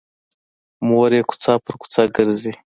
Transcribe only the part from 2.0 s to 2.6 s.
ګرځي